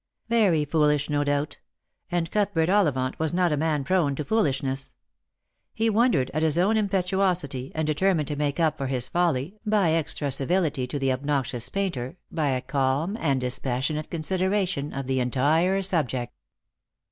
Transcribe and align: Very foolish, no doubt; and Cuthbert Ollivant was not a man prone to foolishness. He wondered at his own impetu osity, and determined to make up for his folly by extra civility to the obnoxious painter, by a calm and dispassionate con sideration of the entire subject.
Very 0.29 0.65
foolish, 0.65 1.11
no 1.11 1.23
doubt; 1.23 1.59
and 2.11 2.31
Cuthbert 2.31 2.69
Ollivant 2.69 3.19
was 3.19 3.35
not 3.35 3.51
a 3.51 3.55
man 3.55 3.83
prone 3.83 4.15
to 4.15 4.25
foolishness. 4.25 4.95
He 5.75 5.91
wondered 5.91 6.31
at 6.33 6.41
his 6.41 6.57
own 6.57 6.75
impetu 6.75 7.19
osity, 7.19 7.71
and 7.75 7.85
determined 7.85 8.27
to 8.29 8.35
make 8.35 8.59
up 8.59 8.79
for 8.79 8.87
his 8.87 9.07
folly 9.07 9.59
by 9.63 9.91
extra 9.91 10.31
civility 10.31 10.87
to 10.87 10.97
the 10.97 11.11
obnoxious 11.13 11.69
painter, 11.69 12.17
by 12.31 12.49
a 12.49 12.61
calm 12.61 13.15
and 13.19 13.39
dispassionate 13.39 14.09
con 14.09 14.21
sideration 14.21 14.91
of 14.99 15.05
the 15.05 15.19
entire 15.19 15.83
subject. 15.83 16.33